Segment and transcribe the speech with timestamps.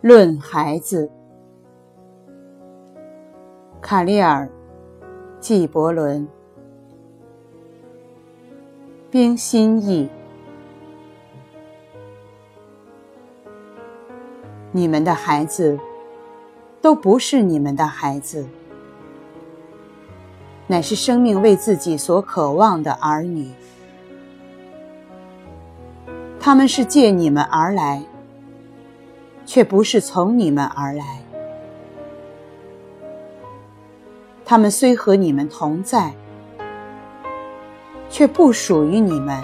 [0.00, 1.10] 论孩子，
[3.80, 4.48] 卡利尔·
[5.40, 6.28] 纪伯伦，
[9.10, 10.08] 冰心译。
[14.70, 15.76] 你们的孩子
[16.80, 18.46] 都不是你们的孩子，
[20.68, 23.50] 乃是生命为自己所渴望的儿女。
[26.38, 28.04] 他们是借你们而来。
[29.48, 31.22] 却不是从你们而来。
[34.44, 36.12] 他们虽和你们同在，
[38.10, 39.42] 却不属于你们。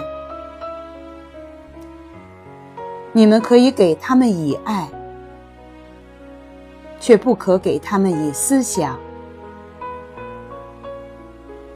[3.12, 4.86] 你们可以给他们以爱，
[7.00, 8.98] 却不可给他们以思想，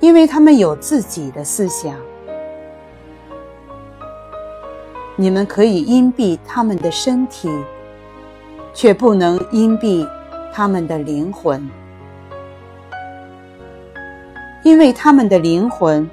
[0.00, 1.96] 因为他们有自己的思想。
[5.16, 7.48] 你们可以荫蔽他们的身体。
[8.78, 10.08] 却不能荫蔽
[10.52, 11.68] 他们的灵魂，
[14.62, 16.08] 因为他们的灵魂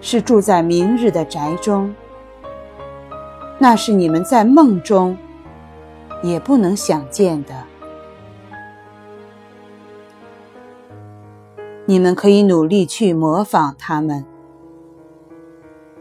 [0.00, 1.92] 是住在明日的宅中，
[3.58, 5.18] 那是你们在梦中
[6.22, 7.54] 也不能想见的。
[11.84, 14.24] 你们可以努力去模仿他们，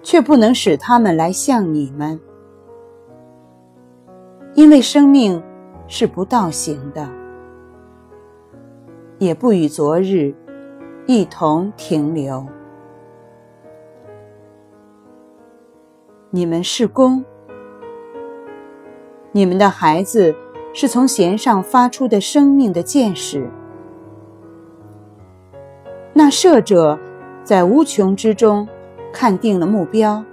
[0.04, 2.20] 却不能使他们来像你们，
[4.54, 5.42] 因为生命。
[5.88, 7.10] 是不倒行的，
[9.20, 10.34] 也不与昨日
[11.06, 12.46] 一同停留。
[16.30, 17.24] 你们是弓，
[19.32, 20.36] 你们的孩子
[20.74, 23.50] 是从弦上发出的生命的箭矢。
[26.14, 27.00] 那射者
[27.44, 28.68] 在无穷之中
[29.14, 30.24] 看定了目标，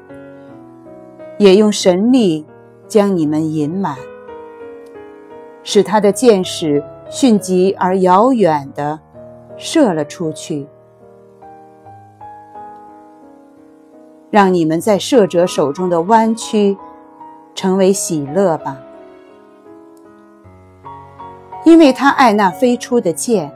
[1.38, 2.44] 也用神力
[2.88, 3.96] 将你们引满。
[5.64, 9.00] 使他的箭矢迅疾而遥远地
[9.56, 10.68] 射了出去，
[14.30, 16.76] 让你们在射者手中的弯曲
[17.54, 18.76] 成为喜乐吧，
[21.64, 23.50] 因为他爱那飞出的箭，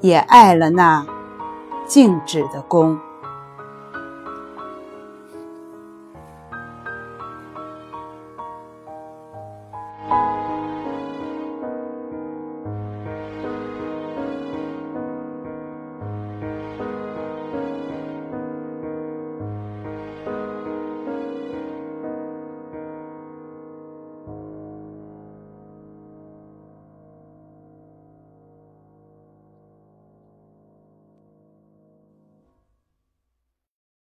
[0.00, 1.06] 也爱了那
[1.86, 2.98] 静止的弓。